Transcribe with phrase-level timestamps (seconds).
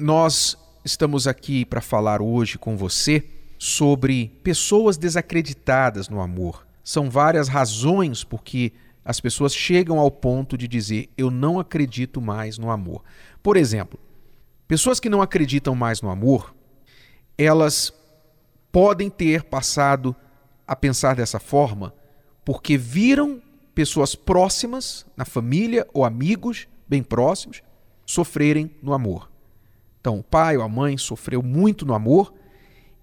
[0.00, 3.24] Nós estamos aqui para falar hoje com você
[3.58, 6.64] sobre pessoas desacreditadas no amor.
[6.84, 8.72] São várias razões por que
[9.04, 13.02] as pessoas chegam ao ponto de dizer eu não acredito mais no amor.
[13.42, 13.98] Por exemplo,
[14.68, 16.54] pessoas que não acreditam mais no amor,
[17.36, 17.92] elas
[18.70, 20.14] podem ter passado
[20.64, 21.92] a pensar dessa forma
[22.44, 23.42] porque viram
[23.74, 27.62] pessoas próximas, na família ou amigos bem próximos,
[28.06, 29.28] sofrerem no amor.
[30.00, 32.32] Então, o pai ou a mãe sofreu muito no amor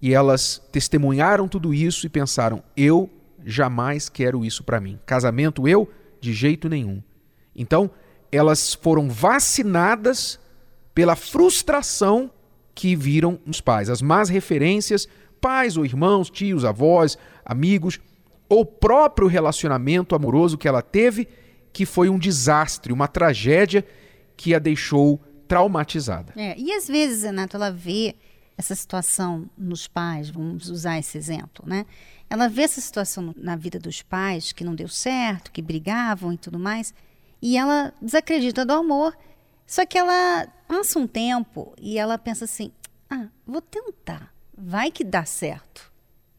[0.00, 3.10] e elas testemunharam tudo isso e pensaram: eu
[3.44, 4.98] jamais quero isso para mim.
[5.06, 5.88] Casamento eu
[6.20, 7.02] de jeito nenhum.
[7.54, 7.90] Então,
[8.30, 10.38] elas foram vacinadas
[10.94, 12.30] pela frustração
[12.74, 15.08] que viram nos pais, as más referências,
[15.40, 17.98] pais ou irmãos, tios, avós, amigos,
[18.48, 21.28] ou próprio relacionamento amoroso que ela teve,
[21.72, 23.84] que foi um desastre, uma tragédia
[24.36, 26.32] que a deixou traumatizada.
[26.36, 28.16] É, e às vezes, Renato, ela vê
[28.56, 31.84] essa situação nos pais, vamos usar esse exemplo, né?
[32.28, 36.38] Ela vê essa situação na vida dos pais que não deu certo, que brigavam e
[36.38, 36.92] tudo mais,
[37.40, 39.16] e ela desacredita do amor.
[39.66, 42.72] Só que ela passa um tempo e ela pensa assim:
[43.10, 45.92] ah, vou tentar, vai que dá certo.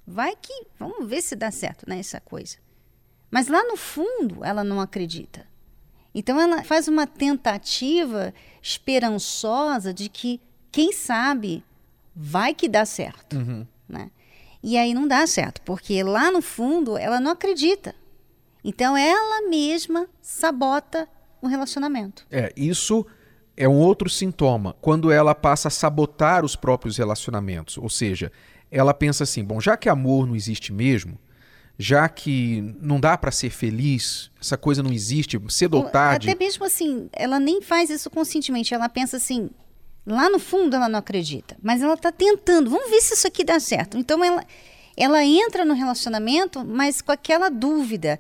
[0.05, 2.57] Vai que, vamos ver se dá certo, né, essa coisa.
[3.29, 5.45] Mas lá no fundo, ela não acredita.
[6.17, 11.63] Então ela faz uma tentativa esperançosa de que, quem sabe,
[12.15, 13.35] vai que dá certo.
[13.35, 13.67] Uhum.
[13.87, 14.09] Né?
[14.63, 17.93] E aí não dá certo, porque lá no fundo ela não acredita.
[18.63, 21.07] Então ela mesma sabota
[21.39, 22.25] o relacionamento.
[22.31, 23.05] É, isso
[23.55, 27.77] é um outro sintoma, quando ela passa a sabotar os próprios relacionamentos.
[27.77, 28.31] Ou seja,
[28.71, 31.19] ela pensa assim: bom, já que amor não existe mesmo,
[31.77, 36.29] já que não dá para ser feliz, essa coisa não existe, cedo ou tarde.
[36.29, 39.49] Até mesmo assim, ela nem faz isso conscientemente, ela pensa assim,
[40.05, 43.43] lá no fundo ela não acredita, mas ela está tentando, vamos ver se isso aqui
[43.43, 43.95] dá certo.
[43.95, 44.43] Então ela,
[44.95, 48.19] ela entra no relacionamento, mas com aquela dúvida,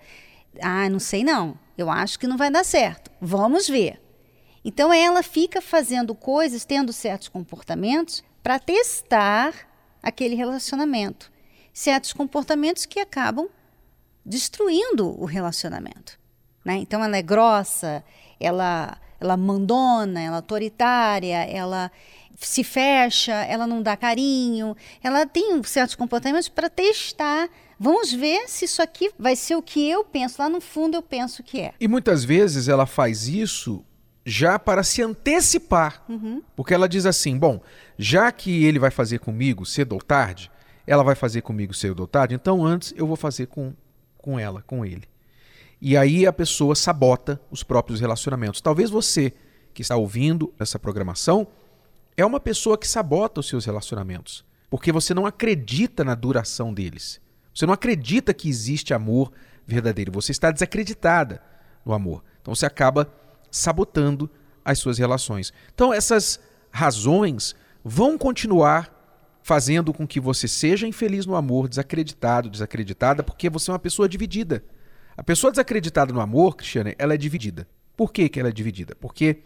[0.61, 3.99] ah, não sei não, eu acho que não vai dar certo, vamos ver.
[4.63, 9.53] Então ela fica fazendo coisas, tendo certos comportamentos para testar
[10.03, 11.31] aquele relacionamento
[11.77, 13.47] certos comportamentos que acabam
[14.25, 16.19] destruindo o relacionamento.
[16.65, 16.77] Né?
[16.77, 18.03] Então ela é grossa,
[18.39, 21.91] ela, ela mandona, ela é autoritária, ela
[22.39, 27.47] se fecha, ela não dá carinho, ela tem certos comportamentos para testar.
[27.79, 30.41] Vamos ver se isso aqui vai ser o que eu penso.
[30.41, 31.75] Lá no fundo eu penso que é.
[31.79, 33.85] E muitas vezes ela faz isso
[34.25, 36.03] já para se antecipar.
[36.09, 36.41] Uhum.
[36.55, 37.61] Porque ela diz assim: bom,
[37.99, 40.49] já que ele vai fazer comigo cedo ou tarde,
[40.87, 43.73] ela vai fazer comigo ou tarde, então antes eu vou fazer com,
[44.17, 45.03] com ela, com ele.
[45.81, 48.61] E aí a pessoa sabota os próprios relacionamentos.
[48.61, 49.33] Talvez você
[49.73, 51.45] que está ouvindo essa programação
[52.15, 57.21] é uma pessoa que sabota os seus relacionamentos, porque você não acredita na duração deles.
[57.53, 59.31] Você não acredita que existe amor
[59.65, 60.11] verdadeiro.
[60.13, 61.41] Você está desacreditada
[61.85, 62.23] no amor.
[62.41, 63.11] Então você acaba
[63.51, 64.29] sabotando
[64.63, 65.51] as suas relações.
[65.73, 66.39] Então essas
[66.71, 68.96] razões vão continuar
[69.47, 74.09] fazendo com que você seja infeliz no amor, desacreditado, desacreditada, porque você é uma pessoa
[74.09, 74.61] dividida.
[75.15, 77.65] A pessoa desacreditada no amor, Cristiane, ela é dividida.
[77.95, 78.93] Por que, que ela é dividida?
[78.99, 79.37] Porque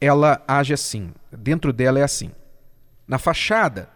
[0.00, 2.30] ela age assim, dentro dela é assim.
[3.06, 3.90] Na fachada,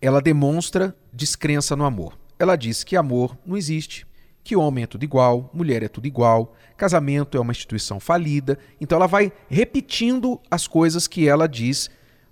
[0.00, 2.16] ela demonstra descrença no amor.
[2.38, 4.06] Ela diz que amor não existe,
[4.44, 8.60] que homem é tudo igual, mulher é tudo igual, casamento é uma instituição falida.
[8.80, 11.90] Então ela vai repetindo as coisas que ela diz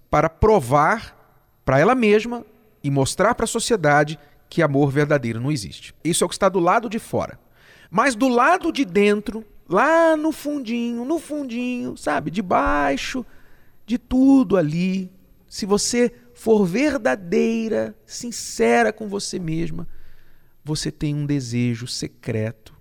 [0.08, 1.18] para provar
[1.64, 2.44] para ela mesma
[2.82, 5.94] e mostrar para a sociedade que amor verdadeiro não existe.
[6.04, 7.38] Isso é o que está do lado de fora.
[7.90, 13.24] Mas do lado de dentro, lá no fundinho, no fundinho, sabe, debaixo
[13.86, 15.10] de tudo ali,
[15.48, 19.86] se você for verdadeira, sincera com você mesma,
[20.64, 22.74] você tem um desejo secreto.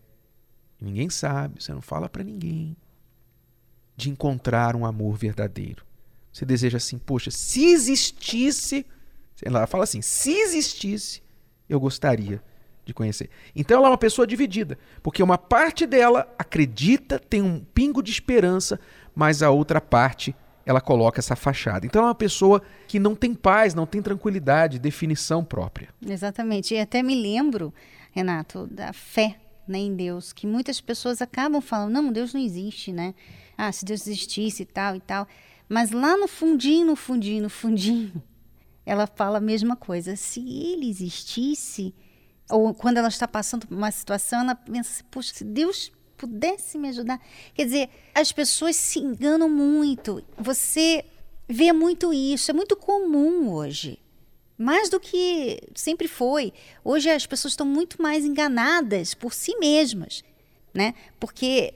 [0.80, 2.76] Ninguém sabe, você não fala para ninguém
[3.96, 5.86] de encontrar um amor verdadeiro.
[6.32, 8.86] Você deseja assim, poxa, se existisse
[9.42, 11.22] ela fala assim: se existisse,
[11.70, 12.42] eu gostaria
[12.86, 13.30] de conhecer.
[13.56, 18.12] Então ela é uma pessoa dividida, porque uma parte dela acredita, tem um pingo de
[18.12, 18.80] esperança,
[19.16, 20.36] mas a outra parte
[20.66, 21.86] ela coloca essa fachada.
[21.86, 25.90] Então é uma pessoa que não tem paz, não tem tranquilidade, definição própria.
[26.06, 26.74] Exatamente.
[26.74, 27.74] E até me lembro,
[28.12, 29.38] Renato, da fé
[29.68, 33.14] né, em Deus, que muitas pessoas acabam falando: não, Deus não existe, né?
[33.58, 35.28] Ah, se Deus existisse e tal e tal.
[35.70, 38.22] Mas lá no fundinho, no fundinho, no fundinho,
[38.86, 40.16] ela fala a mesma coisa.
[40.16, 41.94] Se ele existisse,
[42.50, 46.78] ou quando ela está passando por uma situação, ela pensa assim, poxa, se Deus pudesse
[46.78, 47.20] me ajudar.
[47.56, 50.24] Quer dizer, as pessoas se enganam muito.
[50.38, 51.04] Você
[51.48, 54.00] vê muito isso, é muito comum hoje.
[54.58, 56.54] Mais do que sempre foi.
[56.84, 60.24] Hoje as pessoas estão muito mais enganadas por si mesmas,
[60.72, 60.94] né?
[61.20, 61.74] Porque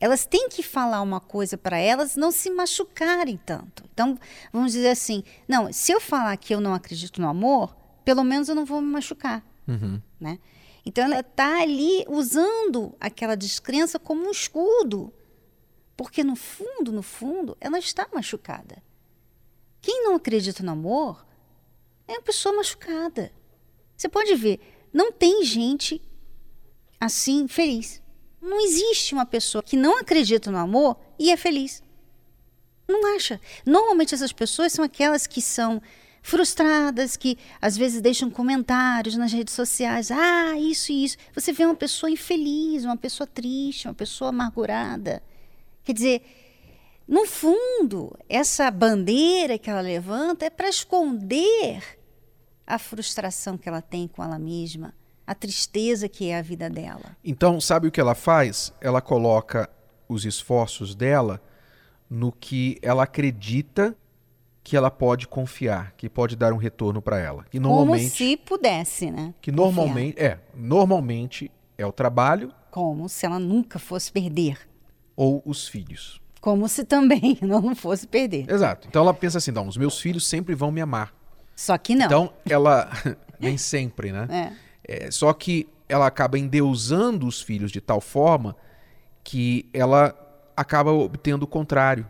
[0.00, 3.84] elas têm que falar uma coisa para elas não se machucarem tanto.
[3.92, 4.16] Então,
[4.52, 8.48] vamos dizer assim: não, se eu falar que eu não acredito no amor, pelo menos
[8.48, 9.44] eu não vou me machucar.
[9.66, 10.00] Uhum.
[10.20, 10.38] Né?
[10.86, 15.12] Então, ela está ali usando aquela descrença como um escudo.
[15.96, 18.80] Porque no fundo, no fundo, ela está machucada.
[19.80, 21.26] Quem não acredita no amor
[22.06, 23.32] é uma pessoa machucada.
[23.96, 24.60] Você pode ver,
[24.92, 26.00] não tem gente
[27.00, 28.00] assim feliz.
[28.48, 31.82] Não existe uma pessoa que não acredita no amor e é feliz.
[32.88, 33.38] Não acha.
[33.66, 35.82] Normalmente essas pessoas são aquelas que são
[36.22, 40.10] frustradas, que às vezes deixam comentários nas redes sociais.
[40.10, 41.18] Ah, isso e isso.
[41.34, 45.22] Você vê uma pessoa infeliz, uma pessoa triste, uma pessoa amargurada.
[45.84, 46.22] Quer dizer,
[47.06, 51.82] no fundo, essa bandeira que ela levanta é para esconder
[52.66, 54.94] a frustração que ela tem com ela mesma,
[55.28, 57.14] a tristeza que é a vida dela.
[57.22, 58.72] Então, sabe o que ela faz?
[58.80, 59.68] Ela coloca
[60.08, 61.38] os esforços dela
[62.08, 63.94] no que ela acredita
[64.64, 67.44] que ela pode confiar, que pode dar um retorno para ela.
[67.52, 69.34] E normalmente como se pudesse, né?
[69.42, 70.32] Que normalmente confiar.
[70.32, 74.58] é, normalmente é o trabalho, como se ela nunca fosse perder,
[75.14, 76.22] ou os filhos.
[76.40, 78.50] Como se também não fosse perder.
[78.50, 78.88] Exato.
[78.88, 81.12] Então ela pensa assim, não, os meus filhos sempre vão me amar.
[81.54, 82.06] Só que não.
[82.06, 82.90] Então ela
[83.38, 84.26] nem sempre, né?
[84.30, 84.67] É.
[84.88, 88.56] É, só que ela acaba endeusando os filhos de tal forma
[89.22, 90.14] que ela
[90.56, 92.06] acaba obtendo o contrário.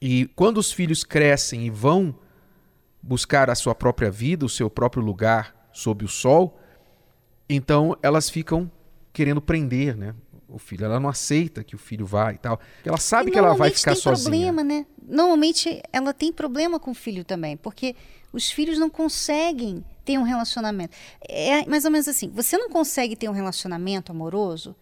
[0.00, 2.14] E quando os filhos crescem e vão
[3.02, 6.58] buscar a sua própria vida, o seu próprio lugar sob o sol,
[7.48, 8.70] então elas ficam
[9.12, 10.14] querendo prender, né?
[10.48, 12.58] O filho, ela não aceita que o filho vá e tal.
[12.84, 14.52] Ela sabe que ela vai ficar tem sozinha.
[14.52, 14.86] Problema, né?
[15.06, 17.94] Normalmente ela tem problema com o filho também, porque
[18.32, 20.96] os filhos não conseguem ter um relacionamento.
[21.28, 24.74] É mais ou menos assim: você não consegue ter um relacionamento amoroso,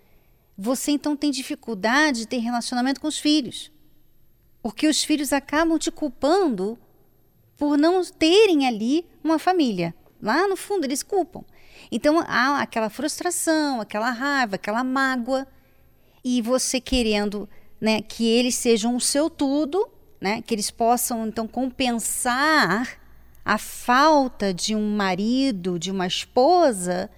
[0.57, 3.73] você então tem dificuldade de ter relacionamento com os filhos.
[4.63, 6.79] Porque os filhos acabam te culpando
[7.57, 9.95] por não terem ali uma família.
[10.23, 11.43] Lá no fundo, eles culpam.
[11.91, 15.47] Então há aquela frustração, aquela raiva, aquela mágoa.
[16.23, 17.49] E você querendo
[17.81, 19.87] né, que eles sejam o seu tudo,
[20.21, 22.99] né, que eles possam então compensar
[23.45, 27.11] a falta de um marido, de uma esposa,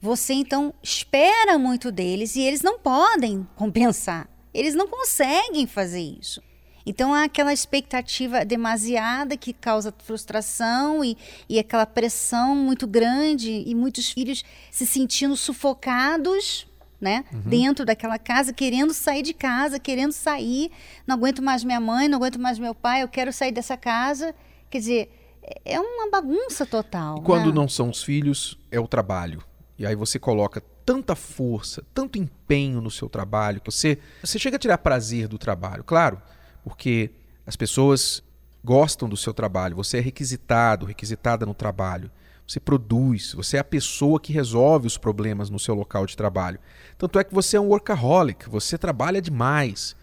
[0.00, 4.28] você então espera muito deles e eles não podem compensar.
[4.54, 6.42] Eles não conseguem fazer isso.
[6.86, 13.74] Então há aquela expectativa demasiada que causa frustração e, e aquela pressão muito grande e
[13.74, 16.66] muitos filhos se sentindo sufocados
[17.00, 17.24] né?
[17.32, 17.40] Uhum.
[17.42, 20.70] Dentro daquela casa, querendo sair de casa, querendo sair.
[21.06, 24.34] Não aguento mais minha mãe, não aguento mais meu pai, eu quero sair dessa casa.
[24.68, 25.17] Quer dizer,
[25.64, 27.18] é uma bagunça total.
[27.18, 27.52] E quando né?
[27.52, 29.42] não são os filhos, é o trabalho.
[29.78, 34.56] E aí você coloca tanta força, tanto empenho no seu trabalho, que você, você chega
[34.56, 36.20] a tirar prazer do trabalho, claro,
[36.64, 37.10] porque
[37.46, 38.22] as pessoas
[38.64, 42.10] gostam do seu trabalho, você é requisitado, requisitada no trabalho,
[42.46, 46.58] você produz, você é a pessoa que resolve os problemas no seu local de trabalho.
[46.96, 49.94] Tanto é que você é um workaholic, você trabalha demais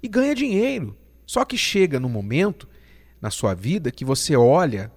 [0.00, 0.96] e ganha dinheiro.
[1.26, 2.68] Só que chega no momento
[3.20, 4.92] na sua vida que você olha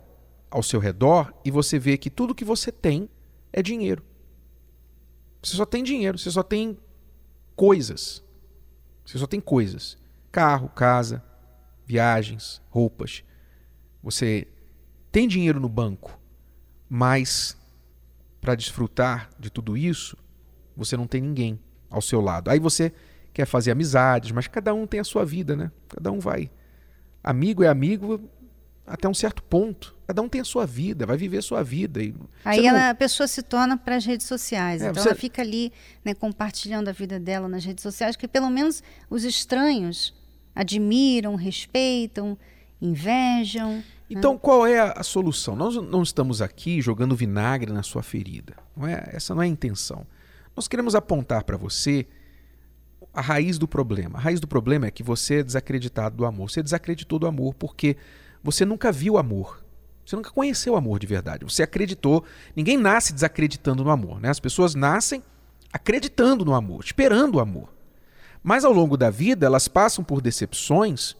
[0.50, 3.10] ao seu redor e você vê que tudo que você tem
[3.52, 4.04] é dinheiro.
[5.42, 6.78] Você só tem dinheiro, você só tem
[7.56, 8.24] coisas.
[9.06, 9.98] Você só tem coisas:
[10.32, 11.24] carro, casa,
[11.86, 13.24] viagens, roupas.
[14.04, 14.48] Você
[15.12, 16.20] tem dinheiro no banco,
[16.90, 17.58] mas
[18.40, 20.18] para desfrutar de tudo isso,
[20.76, 21.60] você não tem ninguém
[21.90, 22.50] ao seu lado.
[22.50, 22.92] Aí você
[23.34, 25.72] quer fazer amizades, mas cada um tem a sua vida, né?
[25.90, 26.50] Cada um vai
[27.24, 28.30] amigo é amigo
[28.86, 29.96] até um certo ponto.
[30.06, 32.04] Cada um tem a sua vida, vai viver a sua vida.
[32.04, 32.14] E
[32.44, 34.82] Aí ela, a pessoa se torna para as redes sociais.
[34.82, 35.10] É, então você...
[35.10, 35.72] ela fica ali
[36.04, 40.14] né, compartilhando a vida dela nas redes sociais, que pelo menos os estranhos
[40.54, 42.38] admiram, respeitam,
[42.82, 43.76] invejam.
[43.76, 43.84] Né?
[44.10, 44.40] Então, né?
[44.42, 45.56] qual é a, a, solução?
[45.56, 48.56] Nós não estamos aqui jogando vinagre na sua ferida.
[48.76, 50.06] Não é, essa não é a intenção.
[50.56, 52.06] Nós queremos apontar para você
[53.14, 54.18] a raiz do problema.
[54.18, 56.50] A raiz do problema é que você é desacreditado do amor.
[56.50, 57.98] Você desacreditou do amor porque
[58.44, 59.64] você nunca viu amor.
[60.06, 61.44] Você nunca conheceu o amor de verdade.
[61.46, 62.24] Você acreditou.
[62.56, 64.20] Ninguém nasce desacreditando no amor.
[64.20, 64.30] Né?
[64.30, 65.24] As pessoas nascem
[65.72, 67.70] acreditando no amor, esperando o amor.
[68.44, 71.16] Mas ao longo da vida, elas passam por decepções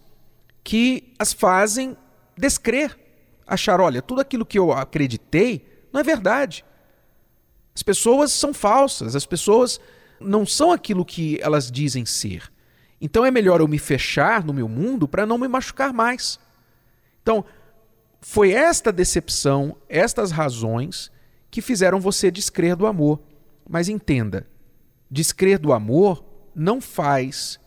[0.64, 1.96] que as fazem
[2.38, 2.98] descrer.
[3.46, 6.66] Achar, olha, tudo aquilo que eu acreditei não é verdade.
[7.76, 9.80] As pessoas são falsas, as pessoas
[10.24, 12.52] não são aquilo que elas dizem ser.
[13.00, 16.40] Então é melhor eu me fechar no meu mundo para não me machucar mais.
[17.22, 17.44] Então,
[18.22, 21.12] foi esta decepção, estas razões
[21.50, 23.20] que fizeram você descrer do amor.
[23.68, 24.48] Mas entenda,
[25.10, 26.24] descrer do amor
[26.56, 27.60] não faz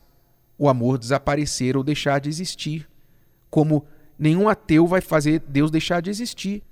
[0.56, 2.88] o amor desaparecer ou deixar de existir,
[3.50, 3.84] como
[4.18, 6.62] nenhum ateu vai fazer Deus deixar de existir.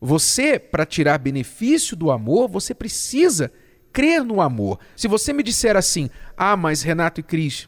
[0.00, 3.52] Você, para tirar benefício do amor, você precisa
[3.96, 4.78] crer no amor.
[4.94, 7.66] Se você me disser assim, ah, mas Renato e Cris,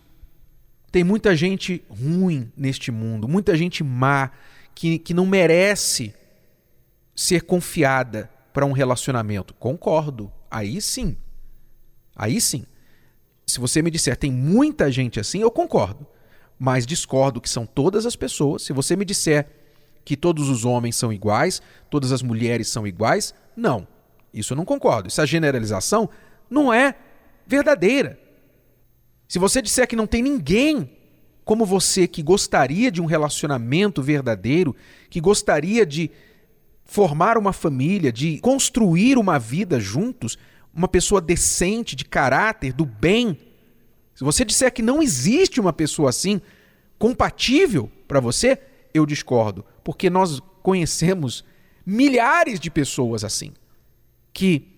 [0.92, 4.30] tem muita gente ruim neste mundo, muita gente má,
[4.74, 6.14] que, que não merece
[7.16, 9.54] ser confiada para um relacionamento.
[9.54, 10.30] Concordo.
[10.50, 11.16] Aí sim.
[12.14, 12.66] Aí sim.
[13.46, 16.06] Se você me disser tem muita gente assim, eu concordo.
[16.58, 18.64] Mas discordo que são todas as pessoas.
[18.64, 19.48] Se você me disser
[20.04, 23.88] que todos os homens são iguais, todas as mulheres são iguais, não.
[24.32, 25.08] Isso eu não concordo.
[25.08, 26.08] Essa generalização
[26.48, 26.94] não é
[27.46, 28.18] verdadeira.
[29.26, 30.90] Se você disser que não tem ninguém
[31.44, 34.76] como você que gostaria de um relacionamento verdadeiro,
[35.08, 36.10] que gostaria de
[36.84, 40.38] formar uma família, de construir uma vida juntos,
[40.74, 43.38] uma pessoa decente, de caráter, do bem.
[44.14, 46.40] Se você disser que não existe uma pessoa assim,
[46.98, 48.58] compatível para você,
[48.92, 51.44] eu discordo, porque nós conhecemos
[51.84, 53.52] milhares de pessoas assim,
[54.38, 54.68] que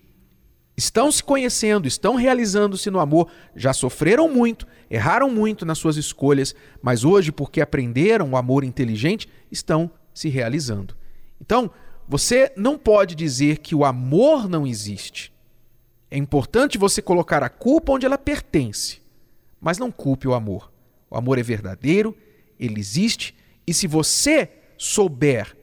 [0.75, 6.55] estão se conhecendo, estão realizando-se no amor, já sofreram muito, erraram muito nas suas escolhas,
[6.81, 10.97] mas hoje, porque aprenderam o amor inteligente, estão se realizando.
[11.39, 11.71] Então,
[12.09, 15.31] você não pode dizer que o amor não existe.
[16.11, 19.03] É importante você colocar a culpa onde ela pertence,
[19.61, 20.73] mas não culpe o amor.
[21.11, 22.17] O amor é verdadeiro,
[22.59, 23.35] ele existe,
[23.67, 25.55] e se você souber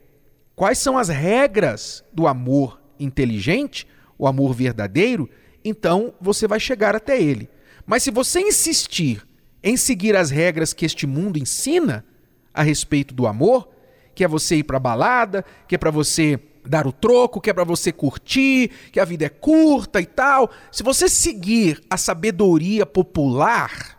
[0.54, 3.86] quais são as regras do amor inteligente,
[4.18, 5.28] o amor verdadeiro,
[5.64, 7.48] então você vai chegar até ele.
[7.86, 9.26] Mas se você insistir
[9.62, 12.04] em seguir as regras que este mundo ensina
[12.52, 13.68] a respeito do amor,
[14.14, 17.52] que é você ir para balada, que é para você dar o troco, que é
[17.52, 20.50] para você curtir, que a vida é curta e tal.
[20.70, 23.98] Se você seguir a sabedoria popular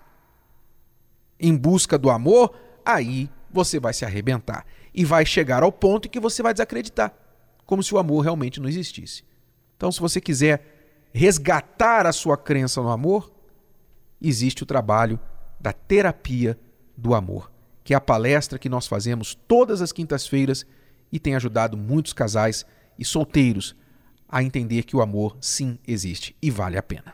[1.39, 2.53] em busca do amor,
[2.86, 7.13] aí você vai se arrebentar e vai chegar ao ponto em que você vai desacreditar,
[7.70, 9.24] como se o amor realmente não existisse.
[9.78, 13.32] Então, se você quiser resgatar a sua crença no amor,
[14.20, 15.20] existe o trabalho
[15.60, 16.60] da terapia
[16.98, 17.52] do amor,
[17.84, 20.66] que é a palestra que nós fazemos todas as quintas-feiras
[21.12, 22.66] e tem ajudado muitos casais
[22.98, 23.76] e solteiros
[24.28, 27.06] a entender que o amor sim existe e vale a pena.